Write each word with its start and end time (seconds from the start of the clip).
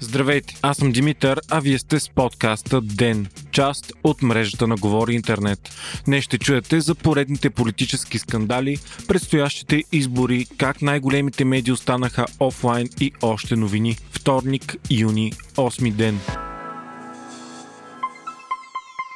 Здравейте, 0.00 0.54
аз 0.62 0.76
съм 0.76 0.92
Димитър, 0.92 1.40
а 1.50 1.60
вие 1.60 1.78
сте 1.78 2.00
с 2.00 2.08
подкаста 2.08 2.80
ДЕН, 2.80 3.26
част 3.50 3.92
от 4.04 4.22
мрежата 4.22 4.66
на 4.66 4.76
Говори 4.76 5.14
Интернет. 5.14 5.70
Днес 6.04 6.24
ще 6.24 6.38
чуете 6.38 6.80
за 6.80 6.94
поредните 6.94 7.50
политически 7.50 8.18
скандали, 8.18 8.78
предстоящите 9.08 9.84
избори, 9.92 10.46
как 10.56 10.82
най-големите 10.82 11.44
медии 11.44 11.72
останаха 11.72 12.26
офлайн 12.40 12.88
и 13.00 13.12
още 13.22 13.56
новини. 13.56 13.96
Вторник, 14.12 14.76
юни, 14.90 15.32
8 15.56 15.92
ден. 15.92 16.20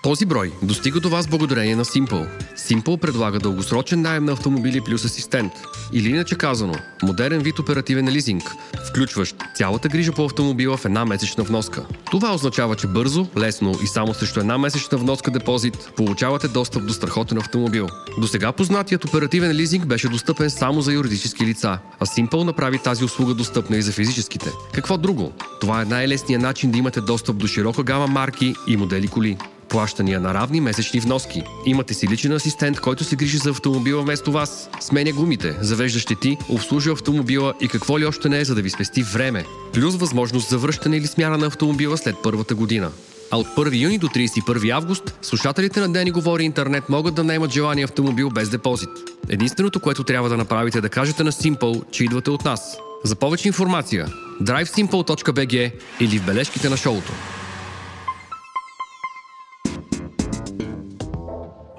Този 0.05 0.27
брой 0.27 0.52
достига 0.62 1.00
до 1.00 1.09
вас 1.09 1.27
благодарение 1.27 1.77
на 1.77 1.84
Simple. 1.84 2.29
Simple 2.57 3.00
предлага 3.00 3.39
дългосрочен 3.39 4.00
найем 4.00 4.25
на 4.25 4.32
автомобили 4.32 4.80
плюс 4.80 5.05
асистент. 5.05 5.52
Или 5.92 6.09
иначе 6.09 6.38
казано, 6.38 6.74
модерен 7.02 7.41
вид 7.41 7.59
оперативен 7.59 8.09
лизинг, 8.09 8.42
включващ 8.88 9.37
цялата 9.55 9.88
грижа 9.88 10.12
по 10.12 10.25
автомобила 10.25 10.77
в 10.77 10.84
една 10.84 11.05
месечна 11.05 11.45
вноска. 11.45 11.87
Това 12.11 12.34
означава, 12.34 12.77
че 12.77 12.87
бързо, 12.87 13.27
лесно 13.38 13.75
и 13.84 13.87
само 13.87 14.14
срещу 14.14 14.41
една 14.41 14.59
месечна 14.59 14.98
вноска 14.98 15.30
депозит 15.30 15.92
получавате 15.97 16.48
достъп 16.48 16.86
до 16.86 16.92
страхотен 16.92 17.39
автомобил. 17.39 17.89
До 18.19 18.27
сега 18.27 18.52
познатият 18.52 19.05
оперативен 19.05 19.52
лизинг 19.52 19.86
беше 19.86 20.09
достъпен 20.09 20.50
само 20.50 20.80
за 20.80 20.92
юридически 20.92 21.47
лица, 21.47 21.78
а 22.00 22.06
Simple 22.06 22.45
направи 22.45 22.78
тази 22.78 23.05
услуга 23.05 23.34
достъпна 23.34 23.77
и 23.77 23.83
за 23.83 23.92
физическите. 23.92 24.50
Какво 24.73 24.98
друго? 24.98 25.33
Това 25.61 25.83
е 25.83 25.84
най-лесният 25.84 26.42
начин 26.42 26.70
да 26.70 26.78
имате 26.78 27.00
достъп 27.00 27.36
до 27.36 27.47
широка 27.47 27.83
гама 27.83 28.06
марки 28.06 28.55
и 28.66 28.77
модели 28.77 29.09
коли 29.09 29.39
плащания 29.74 30.20
на 30.20 30.34
равни 30.34 30.60
месечни 30.60 31.01
вноски. 31.01 31.42
Имате 31.66 31.95
си 31.95 32.09
личен 32.09 32.33
асистент, 32.33 32.80
който 32.80 33.05
се 33.05 33.16
грижи 33.16 33.38
за 33.38 33.51
автомобила 33.51 34.02
вместо 34.02 34.33
вас. 34.33 34.70
Сменя 34.80 35.12
гумите, 35.12 35.56
завежда 35.60 35.98
щети, 35.98 36.37
обслужва 36.48 36.92
автомобила 36.92 37.55
и 37.61 37.69
какво 37.69 37.98
ли 37.98 38.06
още 38.06 38.28
не 38.28 38.41
е, 38.41 38.45
за 38.45 38.55
да 38.55 38.62
ви 38.62 38.70
спести 38.70 39.02
време. 39.02 39.45
Плюс 39.72 39.97
възможност 39.97 40.48
за 40.48 40.58
връщане 40.58 40.97
или 40.97 41.06
смяна 41.06 41.39
на 41.39 41.47
автомобила 41.47 41.98
след 41.98 42.17
първата 42.22 42.55
година. 42.55 42.91
А 43.30 43.36
от 43.36 43.47
1 43.47 43.83
юни 43.83 43.98
до 43.98 44.08
31 44.08 44.70
август 44.70 45.19
слушателите 45.22 45.80
на 45.80 45.92
Дени 45.92 46.11
Говори 46.11 46.45
Интернет 46.45 46.89
могат 46.89 47.14
да 47.14 47.25
наемат 47.25 47.52
желания 47.52 47.84
автомобил 47.84 48.30
без 48.30 48.48
депозит. 48.48 48.91
Единственото, 49.28 49.80
което 49.80 50.05
трябва 50.05 50.28
да 50.28 50.36
направите 50.36 50.78
е 50.78 50.80
да 50.80 50.89
кажете 50.89 51.25
на 51.25 51.33
Simple, 51.33 51.91
че 51.91 52.05
идвате 52.05 52.30
от 52.30 52.45
нас. 52.45 52.77
За 53.05 53.17
повече 53.17 53.48
информация 53.48 54.06
drivesimple.bg 54.42 55.72
или 56.00 56.19
в 56.19 56.27
бележките 56.27 56.69
на 56.69 56.77
шоуто. 56.77 57.12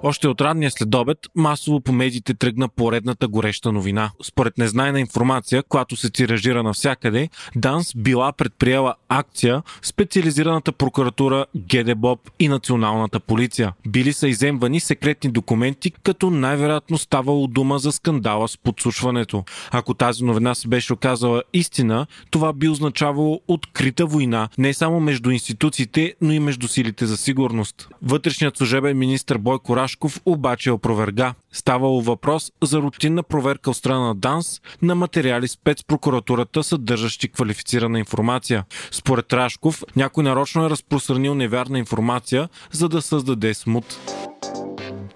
Още 0.08 0.28
от 0.28 0.42
ранния 0.42 0.72
следобед 0.72 1.18
масово 1.36 1.82
по 1.82 1.92
медиите 1.92 2.34
тръгна 2.34 2.70
поредната 2.70 3.28
гореща 3.28 3.72
новина. 3.72 4.12
Според 4.24 4.58
незнайна 4.58 5.00
информация, 5.00 5.64
която 5.64 5.96
се 5.96 6.10
тиражира 6.10 6.64
навсякъде, 6.64 7.30
Данс 7.56 7.94
била 7.96 8.32
предприела 8.32 8.96
акция 9.10 9.64
специализираната 9.82 10.72
прокуратура 10.72 11.46
ГДБОП 11.58 12.20
и 12.40 12.48
националната 12.48 13.20
полиция. 13.20 13.74
Били 13.88 14.14
са 14.14 14.28
иземвани 14.28 14.80
секретни 14.80 15.32
документи, 15.32 15.92
като 15.92 16.30
най-вероятно 16.30 16.98
ставало 16.98 17.48
дума 17.48 17.80
за 17.80 17.92
скандала 17.92 18.48
с 18.48 18.58
подслушването. 18.58 19.44
Ако 19.72 19.94
тази 19.94 20.24
новина 20.24 20.56
се 20.56 20.68
беше 20.68 20.94
оказала 20.94 21.44
истина, 21.54 22.08
това 22.32 22.54
би 22.54 22.70
означавало 22.70 23.42
открита 23.48 24.06
война 24.06 24.50
не 24.58 24.74
само 24.74 25.00
между 25.00 25.32
институциите, 25.32 26.16
но 26.22 26.32
и 26.32 26.40
между 26.40 26.68
силите 26.68 27.06
за 27.06 27.18
сигурност. 27.18 27.88
Вътрешният 28.02 28.58
служебен 28.58 28.98
министр 28.98 29.38
Бойко 29.40 29.76
Раш 29.76 29.95
Рашков 29.96 30.22
обаче 30.26 30.72
опроверга. 30.72 31.34
Ставало 31.52 32.02
въпрос 32.02 32.52
за 32.64 32.82
рутинна 32.82 33.24
проверка 33.24 33.70
от 33.70 33.78
страна 33.78 34.00
на 34.00 34.16
ДАНС 34.16 34.62
на 34.82 34.96
материали 34.96 35.48
спецпрокуратурата, 35.48 36.64
съдържащи 36.64 37.30
квалифицирана 37.30 38.00
информация. 38.00 38.66
Според 38.92 39.34
Рашков, 39.34 39.84
някой 39.96 40.24
нарочно 40.24 40.66
е 40.66 40.70
разпространил 40.70 41.36
невярна 41.36 41.80
информация, 41.80 42.50
за 42.72 42.90
да 42.90 43.02
създаде 43.02 43.54
смут. 43.54 43.86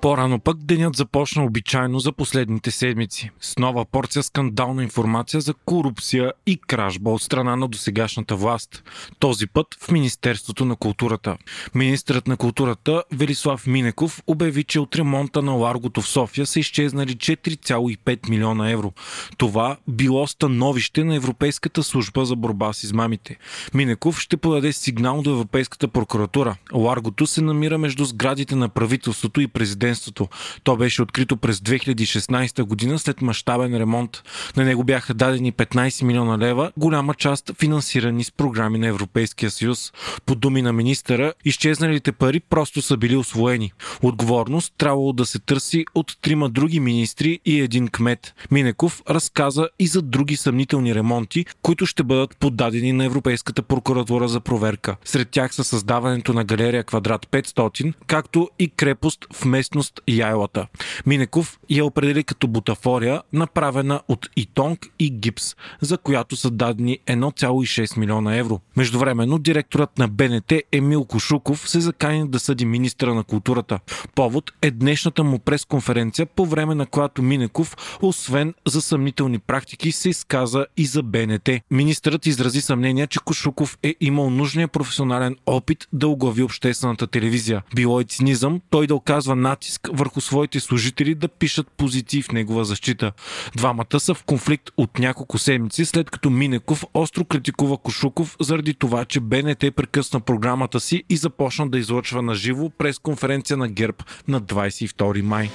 По-рано 0.02 0.40
пък 0.40 0.58
денят 0.58 0.96
започна 0.96 1.44
обичайно 1.44 2.00
за 2.00 2.12
последните 2.12 2.72
седмици. 2.72 3.30
С 3.42 3.58
нова 3.58 3.86
порция 3.86 4.24
скандална 4.24 4.84
информация 4.84 5.42
за 5.42 5.54
корупция 5.54 6.34
и 6.46 6.58
кражба 6.58 7.10
от 7.10 7.22
страна 7.22 7.56
на 7.56 7.68
досегашната 7.68 8.36
власт. 8.36 8.84
Този 9.20 9.48
път 9.48 9.68
в 9.82 9.92
Министерството 9.92 10.66
на 10.66 10.76
културата. 10.76 11.38
Министрът 11.76 12.28
на 12.28 12.38
културата 12.38 13.04
Велислав 13.12 13.68
Минеков 13.68 14.24
обяви, 14.28 14.64
че 14.64 14.80
от 14.80 14.96
ремонта 14.96 15.42
на 15.42 15.52
Ларгото 15.52 16.02
в 16.02 16.08
София 16.08 16.46
са 16.46 16.60
изчезнали 16.60 17.16
4,5 17.16 18.30
милиона 18.30 18.72
евро. 18.72 18.94
Това 19.38 19.78
било 19.88 20.28
становище 20.28 21.04
на 21.04 21.16
Европейската 21.16 21.84
служба 21.84 22.26
за 22.26 22.36
борба 22.36 22.74
с 22.74 22.84
измамите. 22.84 23.38
Минеков 23.74 24.20
ще 24.20 24.38
подаде 24.38 24.74
сигнал 24.74 25.22
до 25.22 25.32
Европейската 25.32 25.88
прокуратура. 25.88 26.56
Ларгото 26.74 27.28
се 27.28 27.42
намира 27.42 27.78
между 27.78 28.06
сградите 28.06 28.56
на 28.56 28.70
правителството 28.70 29.42
и 29.42 29.48
президент 29.48 29.89
президентството. 29.90 30.28
То 30.64 30.76
беше 30.76 31.02
открито 31.02 31.38
през 31.38 31.60
2016 31.60 32.64
година 32.64 33.00
след 33.00 33.22
мащабен 33.22 33.78
ремонт. 33.78 34.24
На 34.58 34.66
него 34.66 34.84
бяха 34.84 35.14
дадени 35.14 35.54
15 35.54 36.04
милиона 36.04 36.38
лева, 36.38 36.72
голяма 36.78 37.14
част 37.14 37.52
финансирани 37.60 38.24
с 38.24 38.32
програми 38.32 38.80
на 38.80 38.88
Европейския 38.88 39.52
съюз. 39.52 39.94
По 40.26 40.36
думи 40.36 40.62
на 40.62 40.74
министъра, 40.74 41.34
изчезналите 41.46 42.12
пари 42.12 42.40
просто 42.40 42.82
са 42.82 42.98
били 42.98 43.16
освоени. 43.16 43.72
Отговорност 44.02 44.74
трябвало 44.78 45.14
да 45.14 45.26
се 45.26 45.40
търси 45.40 45.86
от 45.96 46.18
трима 46.22 46.50
други 46.50 46.80
министри 46.80 47.40
и 47.46 47.60
един 47.60 47.88
кмет. 47.88 48.34
Минеков 48.52 49.02
разказа 49.10 49.70
и 49.80 49.88
за 49.88 50.02
други 50.02 50.36
съмнителни 50.36 50.96
ремонти, 50.96 51.46
които 51.62 51.86
ще 51.86 52.04
бъдат 52.04 52.38
подадени 52.38 52.94
на 52.94 53.06
Европейската 53.06 53.62
прокуратура 53.62 54.28
за 54.28 54.40
проверка. 54.40 54.96
Сред 55.06 55.30
тях 55.30 55.56
са 55.56 55.64
създаването 55.64 56.34
на 56.34 56.44
галерия 56.44 56.84
Квадрат 56.84 57.26
500, 57.26 57.94
както 58.08 58.50
и 58.60 58.68
крепост 58.68 59.26
в 59.34 59.46
местно 59.46 59.79
всъщност 59.80 60.02
яйлата. 60.08 60.68
Минеков 61.06 61.60
я 61.70 61.86
определи 61.86 62.24
като 62.24 62.48
бутафория, 62.48 63.22
направена 63.34 64.02
от 64.08 64.30
итонг 64.36 64.88
и 65.00 65.10
гипс, 65.10 65.56
за 65.82 65.98
която 65.98 66.36
са 66.36 66.52
дадени 66.52 67.00
1,6 67.08 67.98
милиона 67.98 68.36
евро. 68.36 68.60
Междувременно 68.78 69.40
директорът 69.40 69.98
на 69.98 70.08
БНТ 70.08 70.54
Емил 70.72 71.06
Кошуков 71.06 71.70
се 71.70 71.80
закани 71.80 72.30
да 72.30 72.40
съди 72.40 72.66
министра 72.66 73.14
на 73.14 73.24
културата. 73.24 73.80
Повод 74.16 74.52
е 74.62 74.72
днешната 74.72 75.24
му 75.24 75.40
пресконференция, 75.40 76.26
по 76.26 76.46
време 76.46 76.76
на 76.76 76.86
която 76.86 77.22
Минеков, 77.22 77.76
освен 78.02 78.54
за 78.68 78.82
съмнителни 78.82 79.40
практики, 79.40 79.92
се 79.92 80.10
изказа 80.10 80.66
и 80.78 80.86
за 80.86 81.04
БНТ. 81.04 81.50
Министърът 81.72 82.26
изрази 82.26 82.62
съмнение, 82.62 83.08
че 83.08 83.20
Кошуков 83.26 83.78
е 83.84 83.96
имал 84.00 84.30
нужния 84.30 84.68
професионален 84.68 85.36
опит 85.46 85.88
да 85.94 86.08
оглави 86.08 86.44
обществената 86.44 87.08
телевизия. 87.08 87.64
Било 87.76 88.00
е 88.00 88.04
цинизъм 88.04 88.62
той 88.70 88.88
да 88.88 88.96
оказва 88.96 89.36
натиск 89.36 89.69
натиск 89.70 89.90
върху 89.94 90.22
своите 90.22 90.60
служители 90.60 91.16
да 91.16 91.28
пишат 91.28 91.68
позиции 91.78 92.22
в 92.22 92.32
негова 92.32 92.66
защита. 92.66 93.12
Двамата 93.56 94.00
са 94.00 94.14
в 94.14 94.24
конфликт 94.24 94.70
от 94.78 95.00
няколко 95.00 95.38
седмици, 95.38 95.86
след 95.86 96.10
като 96.10 96.30
Минеков 96.30 96.86
остро 96.94 97.26
критикува 97.26 97.78
Кошуков 97.78 98.38
заради 98.40 98.74
това, 98.74 99.06
че 99.06 99.20
БНТ 99.20 99.76
прекъсна 99.76 100.20
програмата 100.20 100.80
си 100.80 101.04
и 101.10 101.18
започна 101.18 101.70
да 101.70 101.80
излъчва 101.80 102.22
на 102.22 102.36
живо 102.36 102.70
през 102.70 103.00
конференция 103.00 103.58
на 103.58 103.68
ГЕРБ 103.68 103.98
на 104.28 104.42
22 104.42 105.22
май. 105.22 105.50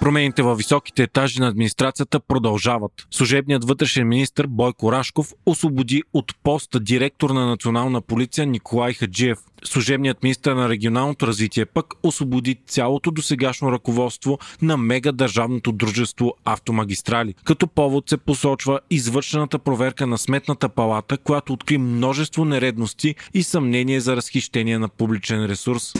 Промените 0.00 0.42
във 0.42 0.58
високите 0.58 1.02
етажи 1.02 1.40
на 1.40 1.48
администрацията 1.48 2.20
продължават. 2.20 2.92
Служебният 3.10 3.64
вътрешен 3.64 4.08
министр 4.08 4.46
Бойко 4.48 4.92
Рашков 4.92 5.32
освободи 5.46 6.02
от 6.12 6.32
поста 6.42 6.80
директор 6.80 7.30
на 7.30 7.46
национална 7.46 8.00
полиция 8.00 8.46
Николай 8.46 8.94
Хаджиев. 8.94 9.38
Служебният 9.64 10.22
министр 10.22 10.54
на 10.54 10.68
регионалното 10.68 11.26
развитие 11.26 11.66
пък 11.66 11.94
освободи 12.02 12.56
цялото 12.66 13.10
досегашно 13.10 13.72
ръководство 13.72 14.38
на 14.62 14.76
мега 14.76 15.12
държавното 15.12 15.72
дружество 15.72 16.34
Автомагистрали. 16.44 17.34
Като 17.44 17.66
повод 17.66 18.08
се 18.08 18.16
посочва 18.16 18.80
извършената 18.90 19.58
проверка 19.58 20.06
на 20.06 20.18
Сметната 20.18 20.68
палата, 20.68 21.18
която 21.18 21.52
откри 21.52 21.78
множество 21.78 22.44
нередности 22.44 23.14
и 23.34 23.42
съмнение 23.42 24.00
за 24.00 24.16
разхищение 24.16 24.78
на 24.78 24.88
публичен 24.88 25.46
ресурс. 25.46 25.92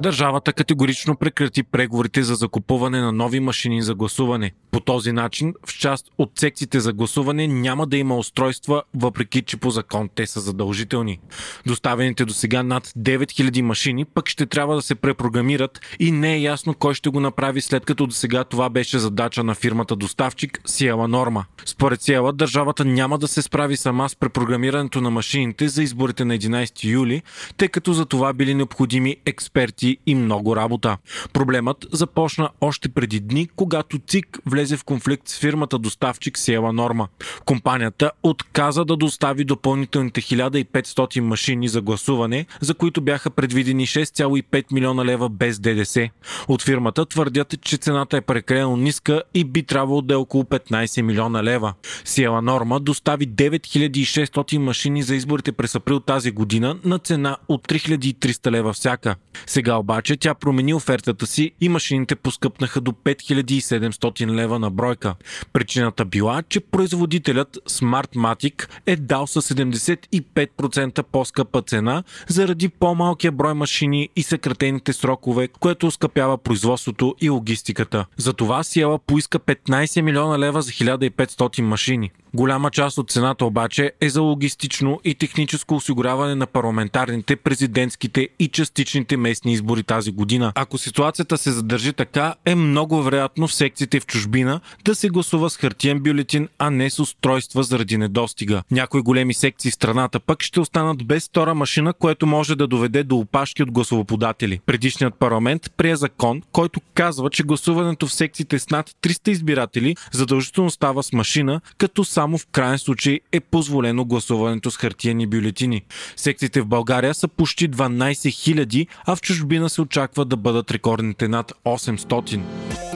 Държавата 0.00 0.52
категорично 0.52 1.16
прекрати 1.16 1.62
преговорите 1.62 2.22
за 2.22 2.34
закупуване 2.34 3.00
на 3.00 3.12
нови 3.12 3.40
машини 3.40 3.82
за 3.82 3.94
гласуване. 3.94 4.52
По 4.70 4.80
този 4.80 5.12
начин, 5.12 5.54
в 5.66 5.78
част 5.78 6.06
от 6.18 6.32
секциите 6.38 6.80
за 6.80 6.92
гласуване 6.92 7.46
няма 7.46 7.86
да 7.86 7.96
има 7.96 8.16
устройства, 8.16 8.82
въпреки 8.94 9.42
че 9.42 9.56
по 9.56 9.70
закон 9.70 10.08
те 10.14 10.26
са 10.26 10.40
задължителни. 10.40 11.18
Доставените 11.66 12.24
до 12.24 12.32
сега 12.32 12.62
над 12.62 12.86
9000 12.86 13.60
машини 13.60 14.04
пък 14.04 14.28
ще 14.28 14.46
трябва 14.46 14.74
да 14.74 14.82
се 14.82 14.94
препрограмират 14.94 15.80
и 15.98 16.12
не 16.12 16.34
е 16.34 16.40
ясно 16.40 16.74
кой 16.74 16.94
ще 16.94 17.10
го 17.10 17.20
направи 17.20 17.60
след 17.60 17.84
като 17.84 18.06
до 18.06 18.14
сега 18.14 18.44
това 18.44 18.70
беше 18.70 18.98
задача 18.98 19.44
на 19.44 19.54
фирмата 19.54 19.96
доставчик 19.96 20.60
Сиела 20.64 21.08
Норма. 21.08 21.44
Според 21.66 22.02
Сиела, 22.02 22.32
държавата 22.32 22.84
няма 22.84 23.18
да 23.18 23.28
се 23.28 23.42
справи 23.42 23.76
сама 23.76 24.08
с 24.08 24.16
препрограмирането 24.16 25.00
на 25.00 25.10
машините 25.10 25.68
за 25.68 25.82
изборите 25.82 26.24
на 26.24 26.38
11 26.38 26.84
юли, 26.84 27.22
тъй 27.56 27.68
като 27.68 27.92
за 27.92 28.06
това 28.06 28.32
били 28.32 28.54
необходими 28.54 29.16
експерти 29.26 29.89
и 30.06 30.14
много 30.14 30.56
работа. 30.56 30.96
Проблемът 31.32 31.86
започна 31.92 32.50
още 32.60 32.88
преди 32.88 33.20
дни, 33.20 33.48
когато 33.56 33.98
ЦИК 33.98 34.38
влезе 34.46 34.76
в 34.76 34.84
конфликт 34.84 35.28
с 35.28 35.38
фирмата 35.38 35.78
доставчик 35.78 36.38
Сиела 36.38 36.72
Норма. 36.72 37.08
Компанията 37.44 38.10
отказа 38.22 38.84
да 38.84 38.96
достави 38.96 39.44
допълнителните 39.44 40.20
1500 40.20 41.20
машини 41.20 41.68
за 41.68 41.80
гласуване, 41.80 42.46
за 42.60 42.74
които 42.74 43.00
бяха 43.00 43.30
предвидени 43.30 43.86
6,5 43.86 44.64
милиона 44.72 45.04
лева 45.04 45.28
без 45.28 45.58
ДДС. 45.58 46.10
От 46.48 46.62
фирмата 46.62 47.06
твърдят, 47.06 47.54
че 47.62 47.76
цената 47.76 48.16
е 48.16 48.20
прекалено 48.20 48.76
ниска 48.76 49.22
и 49.34 49.44
би 49.44 49.62
трябвало 49.62 50.02
да 50.02 50.14
е 50.14 50.16
около 50.16 50.44
15 50.44 51.02
милиона 51.02 51.44
лева. 51.44 51.74
Сиела 52.04 52.42
Норма 52.42 52.80
достави 52.80 53.28
9600 53.28 54.58
машини 54.58 55.02
за 55.02 55.14
изборите 55.14 55.52
през 55.52 55.74
април 55.74 56.00
тази 56.00 56.30
година 56.30 56.76
на 56.84 56.98
цена 56.98 57.36
от 57.48 57.68
3300 57.68 58.50
лева 58.50 58.72
всяка. 58.72 59.16
Сега 59.46 59.76
обаче 59.80 60.16
тя 60.16 60.34
промени 60.34 60.74
офертата 60.74 61.26
си 61.26 61.52
и 61.60 61.68
машините 61.68 62.16
поскъпнаха 62.16 62.80
до 62.80 62.92
5700 62.92 64.34
лева 64.34 64.58
на 64.58 64.70
бройка. 64.70 65.14
Причината 65.52 66.04
била, 66.04 66.42
че 66.48 66.60
производителят 66.60 67.58
Smartmatic 67.68 68.68
е 68.86 68.96
дал 68.96 69.26
с 69.26 69.42
75% 69.42 71.02
по-скъпа 71.02 71.62
цена 71.62 72.02
заради 72.28 72.68
по-малкия 72.68 73.32
брой 73.32 73.54
машини 73.54 74.08
и 74.16 74.22
съкратените 74.22 74.92
срокове, 74.92 75.48
което 75.48 75.86
оскъпява 75.86 76.38
производството 76.38 77.14
и 77.20 77.30
логистиката. 77.30 78.06
Затова 78.16 78.62
Сиела 78.62 78.98
поиска 78.98 79.38
15 79.38 80.00
милиона 80.00 80.38
лева 80.38 80.62
за 80.62 80.70
1500 80.70 81.62
машини. 81.62 82.10
Голяма 82.34 82.70
част 82.70 82.98
от 82.98 83.10
цената 83.10 83.44
обаче 83.44 83.92
е 84.00 84.08
за 84.08 84.22
логистично 84.22 85.00
и 85.04 85.14
техническо 85.14 85.74
осигуряване 85.74 86.34
на 86.34 86.46
парламентарните, 86.46 87.36
президентските 87.36 88.28
и 88.38 88.48
частичните 88.48 89.16
местни 89.16 89.52
избори 89.52 89.69
тази 89.82 90.10
година. 90.10 90.52
Ако 90.54 90.78
ситуацията 90.78 91.38
се 91.38 91.50
задържи 91.52 91.92
така, 91.92 92.34
е 92.44 92.54
много 92.54 93.02
вероятно 93.02 93.48
в 93.48 93.54
секциите 93.54 94.00
в 94.00 94.06
чужбина 94.06 94.60
да 94.84 94.94
се 94.94 95.08
гласува 95.08 95.50
с 95.50 95.56
хартиен 95.56 96.00
бюлетин, 96.00 96.48
а 96.58 96.70
не 96.70 96.90
с 96.90 96.98
устройства 96.98 97.62
заради 97.62 97.96
недостига. 97.96 98.62
Някои 98.70 99.02
големи 99.02 99.34
секции 99.34 99.70
в 99.70 99.74
страната 99.74 100.20
пък 100.20 100.42
ще 100.42 100.60
останат 100.60 101.06
без 101.06 101.26
втора 101.26 101.54
машина, 101.54 101.92
което 101.92 102.26
може 102.26 102.56
да 102.56 102.66
доведе 102.66 103.02
до 103.02 103.16
опашки 103.16 103.62
от 103.62 103.70
гласовоподатели. 103.70 104.60
Предишният 104.66 105.14
парламент 105.14 105.70
прие 105.76 105.96
закон, 105.96 106.42
който 106.52 106.80
казва, 106.94 107.30
че 107.30 107.42
гласуването 107.42 108.06
в 108.06 108.12
секциите 108.12 108.58
с 108.58 108.70
над 108.70 108.90
300 108.90 109.28
избиратели 109.28 109.96
задължително 110.12 110.70
става 110.70 111.02
с 111.02 111.12
машина, 111.12 111.60
като 111.78 112.04
само 112.04 112.38
в 112.38 112.46
крайен 112.46 112.78
случай 112.78 113.20
е 113.32 113.40
позволено 113.40 114.04
гласуването 114.04 114.70
с 114.70 114.76
хартиени 114.76 115.26
бюлетини. 115.26 115.82
Секциите 116.16 116.60
в 116.60 116.66
България 116.66 117.14
са 117.14 117.28
почти 117.28 117.70
12 117.70 118.12
000, 118.12 118.86
а 119.06 119.16
в 119.16 119.20
чужбина 119.20 119.59
се 119.68 119.80
очаква 119.80 120.24
да 120.24 120.36
бъдат 120.36 120.70
рекордните 120.70 121.28
над 121.28 121.52
800 121.64 122.89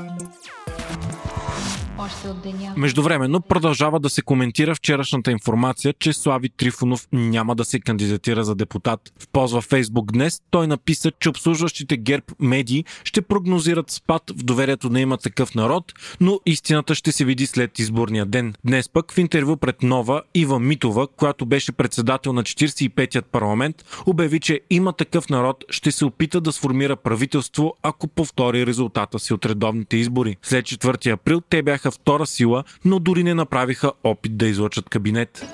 още 2.04 2.28
от 2.28 2.42
деня. 2.42 2.74
Междувременно 2.76 3.40
продължава 3.40 4.00
да 4.00 4.10
се 4.10 4.22
коментира 4.22 4.74
вчерашната 4.74 5.30
информация, 5.30 5.94
че 5.98 6.12
Слави 6.12 6.48
Трифонов 6.48 7.08
няма 7.12 7.54
да 7.54 7.64
се 7.64 7.80
кандидатира 7.80 8.44
за 8.44 8.54
депутат. 8.54 9.00
В 9.18 9.28
ползва 9.28 9.60
Фейсбук 9.60 10.12
днес 10.12 10.40
той 10.50 10.66
написа, 10.66 11.12
че 11.20 11.28
обслужващите 11.28 11.96
ГЕРБ 11.96 12.26
медии 12.40 12.84
ще 13.04 13.22
прогнозират 13.22 13.90
спад 13.90 14.22
в 14.30 14.44
доверието 14.44 14.90
на 14.90 15.00
има 15.00 15.18
такъв 15.18 15.54
народ, 15.54 15.92
но 16.20 16.40
истината 16.46 16.94
ще 16.94 17.12
се 17.12 17.24
види 17.24 17.46
след 17.46 17.78
изборния 17.78 18.26
ден. 18.26 18.54
Днес 18.64 18.88
пък 18.88 19.12
в 19.12 19.18
интервю 19.18 19.56
пред 19.56 19.82
Нова 19.82 20.22
Ива 20.34 20.60
Митова, 20.60 21.06
която 21.06 21.46
беше 21.46 21.72
председател 21.72 22.32
на 22.32 22.42
45-ят 22.42 23.26
парламент, 23.26 23.84
обяви, 24.06 24.40
че 24.40 24.60
има 24.70 24.92
такъв 24.92 25.28
народ 25.28 25.64
ще 25.70 25.92
се 25.92 26.04
опита 26.04 26.40
да 26.40 26.52
сформира 26.52 26.96
правителство, 26.96 27.74
ако 27.82 28.08
повтори 28.08 28.66
резултата 28.66 29.18
си 29.18 29.34
от 29.34 29.46
редовните 29.46 29.96
избори. 29.96 30.36
След 30.42 30.64
4 30.64 31.12
април 31.12 31.40
те 31.40 31.62
бяха 31.62 31.90
втора 31.94 32.26
сила, 32.26 32.64
но 32.84 32.98
дори 32.98 33.24
не 33.24 33.34
направиха 33.34 33.92
опит 34.04 34.36
да 34.36 34.46
излъчат 34.46 34.88
кабинет. 34.88 35.46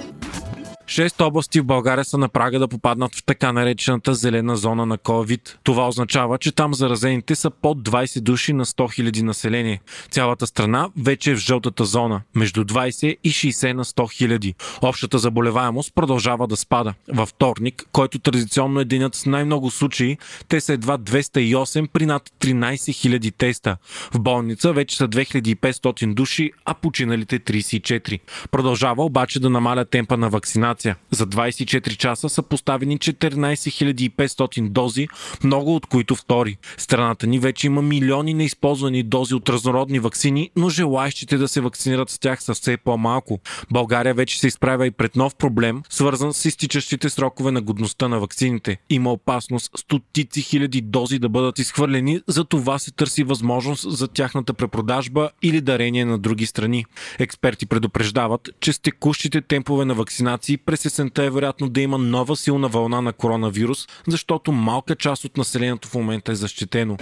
Шест 0.91 1.21
области 1.21 1.61
в 1.61 1.65
България 1.65 2.05
са 2.05 2.19
на 2.19 2.29
прага 2.29 2.59
да 2.59 2.69
попаднат 2.69 3.15
в 3.15 3.25
така 3.25 3.53
наречената 3.53 4.15
зелена 4.15 4.57
зона 4.57 4.87
на 4.87 4.99
COVID. 4.99 5.57
Това 5.65 5.89
означава, 5.89 6.39
че 6.39 6.53
там 6.53 6.75
заразените 6.75 7.35
са 7.35 7.51
под 7.51 7.79
20 7.79 8.21
души 8.21 8.53
на 8.53 8.65
100 8.65 9.11
000 9.11 9.23
население. 9.23 9.81
Цялата 10.11 10.47
страна 10.47 10.89
вече 10.99 11.31
е 11.31 11.35
в 11.35 11.39
жълтата 11.39 11.85
зона, 11.85 12.21
между 12.35 12.65
20 12.65 13.17
и 13.25 13.31
60 13.31 13.73
на 13.73 13.85
100 13.85 14.39
000. 14.39 14.55
Общата 14.83 15.19
заболеваемост 15.19 15.95
продължава 15.95 16.47
да 16.47 16.57
спада. 16.57 16.95
Във 17.09 17.29
вторник, 17.29 17.85
който 17.93 18.19
традиционно 18.19 18.81
е 18.81 18.85
денят 18.85 19.15
с 19.15 19.27
най-много 19.27 19.71
случаи, 19.71 20.19
те 20.49 20.61
са 20.61 20.73
едва 20.73 20.99
208 20.99 21.89
при 21.89 22.07
над 22.07 22.31
13 22.41 22.75
000 22.75 23.35
теста. 23.39 23.77
В 24.15 24.21
болница 24.21 24.73
вече 24.73 24.97
са 24.97 25.09
2500 25.09 26.15
души, 26.15 26.53
а 26.65 26.75
починалите 26.75 27.39
34. 27.41 28.21
Продължава 28.51 29.05
обаче 29.05 29.41
да 29.41 29.51
намаля 29.51 29.85
темпа 29.85 30.17
на 30.17 30.29
вакцинация 30.29 30.80
вакцинация. 30.81 30.97
За 31.11 31.27
24 31.27 31.97
часа 31.97 32.29
са 32.29 32.43
поставени 32.43 32.99
14 32.99 34.11
500 34.11 34.69
дози, 34.69 35.09
много 35.45 35.77
от 35.77 35.87
които 35.87 36.15
втори. 36.15 36.57
Страната 36.77 37.27
ни 37.27 37.39
вече 37.39 37.67
има 37.67 37.83
милиони 37.83 38.35
неизползвани 38.35 39.03
дози 39.03 39.35
от 39.35 39.49
разнородни 39.49 39.99
вакцини, 39.99 40.51
но 40.57 40.69
желаящите 40.69 41.37
да 41.37 41.49
се 41.49 41.61
вакцинират 41.61 42.11
с 42.11 42.19
тях 42.19 42.43
са 42.43 42.55
все 42.55 42.77
по-малко. 42.77 43.41
България 43.71 44.15
вече 44.15 44.41
се 44.41 44.47
изправя 44.47 44.87
и 44.87 44.91
пред 44.91 45.17
нов 45.17 45.35
проблем, 45.35 45.83
свързан 45.89 46.33
с 46.33 46.45
изтичащите 46.45 47.11
срокове 47.11 47.51
на 47.51 47.61
годността 47.61 48.09
на 48.09 48.21
вакцините. 48.21 48.79
Има 48.91 49.13
опасност 49.13 49.71
стотици 49.77 50.43
хиляди 50.43 50.81
дози 50.81 51.19
да 51.19 51.29
бъдат 51.29 51.59
изхвърлени, 51.59 52.21
за 52.27 52.45
това 52.45 52.79
се 52.79 52.91
търси 52.91 53.23
възможност 53.23 53.91
за 53.91 54.09
тяхната 54.09 54.55
препродажба 54.55 55.31
или 55.43 55.61
дарение 55.61 56.05
на 56.05 56.19
други 56.19 56.47
страни. 56.47 56.85
Експерти 57.19 57.67
предупреждават, 57.67 58.49
че 58.61 58.73
с 58.73 58.79
текущите 58.79 59.41
темпове 59.41 59.85
на 59.85 59.95
вакцинации 59.95 60.57
през 60.71 60.85
есента 60.85 61.25
е 61.25 61.31
вероятно 61.31 61.69
да 61.69 61.81
има 61.81 61.99
нова 61.99 62.37
силна 62.37 62.69
вълна 62.69 63.01
на 63.01 63.13
коронавирус, 63.13 63.89
защото 64.09 64.53
малка 64.53 64.97
част 64.97 65.25
от 65.25 65.37
населението 65.37 65.89
в 65.89 65.95
момента 65.95 66.33
е 66.33 66.35
защитено. 66.35 66.97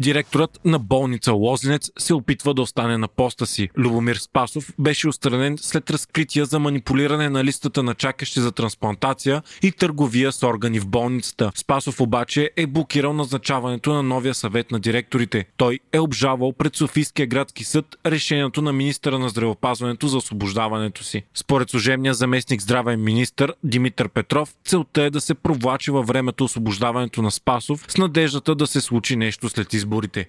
Директорът 0.00 0.60
на 0.64 0.78
болница 0.78 1.32
Лозенец 1.32 1.90
се 1.98 2.14
опитва 2.14 2.54
да 2.54 2.62
остане 2.62 2.98
на 2.98 3.08
поста 3.08 3.46
си. 3.46 3.68
Любомир 3.76 4.16
Спасов 4.16 4.72
беше 4.78 5.08
устранен 5.08 5.58
след 5.60 5.90
разкрития 5.90 6.44
за 6.44 6.58
манипулиране 6.58 7.28
на 7.28 7.44
листата 7.44 7.82
на 7.82 7.94
чакащи 7.94 8.40
за 8.40 8.52
трансплантация 8.52 9.42
и 9.62 9.72
търговия 9.72 10.32
с 10.32 10.42
органи 10.42 10.80
в 10.80 10.86
болницата. 10.86 11.50
Спасов 11.54 12.00
обаче 12.00 12.50
е 12.56 12.66
блокирал 12.66 13.12
назначаването 13.12 13.92
на 13.92 14.02
новия 14.02 14.34
съвет 14.34 14.70
на 14.70 14.80
директорите. 14.80 15.44
Той 15.56 15.78
е 15.92 15.98
обжавал 15.98 16.52
пред 16.52 16.76
Софийския 16.76 17.26
градски 17.26 17.64
съд 17.64 17.96
решението 18.06 18.62
на 18.62 18.72
министра 18.72 19.18
на 19.18 19.28
здравеопазването 19.28 20.08
за 20.08 20.16
освобождаването 20.16 21.04
си. 21.04 21.22
Според 21.34 21.70
служебния 21.70 22.14
заместник 22.14 22.62
здравен 22.62 23.04
министр 23.04 23.52
Димитър 23.64 24.08
Петров, 24.08 24.54
целта 24.64 25.02
е 25.02 25.10
да 25.10 25.20
се 25.20 25.34
провлачи 25.34 25.90
във 25.90 26.06
времето 26.06 26.44
освобождаването 26.44 27.22
на 27.22 27.30
Спасов 27.30 27.84
с 27.88 27.96
надеждата 27.96 28.54
да 28.54 28.66
се 28.66 28.80
случи 28.80 29.16
нещо 29.16 29.48
след 29.48 29.72
изборите 29.72 29.85
изборите. 29.86 30.26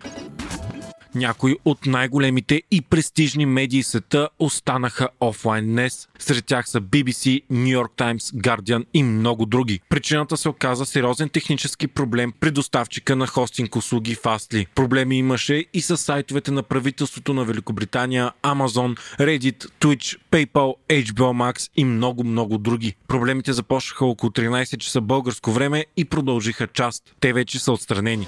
Някои 1.15 1.55
от 1.65 1.85
най-големите 1.85 2.61
и 2.71 2.81
престижни 2.81 3.45
медии 3.45 3.83
света 3.83 4.29
останаха 4.39 5.09
офлайн 5.21 5.65
днес. 5.65 6.07
Сред 6.19 6.45
тях 6.45 6.69
са 6.69 6.81
BBC, 6.81 7.43
New 7.51 7.81
York 7.81 7.91
Times, 7.97 8.17
Guardian 8.17 8.85
и 8.93 9.03
много 9.03 9.45
други. 9.45 9.79
Причината 9.89 10.37
се 10.37 10.49
оказа 10.49 10.85
сериозен 10.85 11.29
технически 11.29 11.87
проблем 11.87 12.33
при 12.39 12.51
доставчика 12.51 13.15
на 13.15 13.27
хостинг 13.27 13.75
услуги 13.75 14.15
Fastly. 14.15 14.67
Проблеми 14.75 15.17
имаше 15.17 15.65
и 15.73 15.81
с 15.81 15.97
сайтовете 15.97 16.51
на 16.51 16.63
правителството 16.63 17.33
на 17.33 17.45
Великобритания, 17.45 18.31
Amazon, 18.43 18.99
Reddit, 19.19 19.65
Twitch, 19.79 20.19
PayPal, 20.31 20.73
HBO 20.89 21.53
Max 21.53 21.71
и 21.75 21.85
много-много 21.85 22.57
други. 22.57 22.95
Проблемите 23.07 23.53
започнаха 23.53 24.05
около 24.05 24.29
13 24.29 24.77
часа 24.77 25.01
българско 25.01 25.51
време 25.51 25.85
и 25.97 26.05
продължиха 26.05 26.67
част. 26.67 27.03
Те 27.19 27.33
вече 27.33 27.59
са 27.59 27.71
отстранени. 27.71 28.27